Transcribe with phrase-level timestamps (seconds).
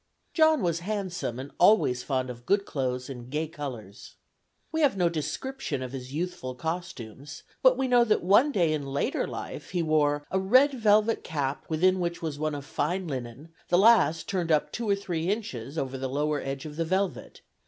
[0.33, 4.15] John was handsome and always fond of good clothes and gay colors.
[4.71, 8.83] We have no description of his youthful costumes, but we know that one day in
[8.87, 13.49] later life he wore "a red velvet cap within which was one of fine linen,
[13.67, 17.41] the last turned up two or three inches over the lower edge of the velvet.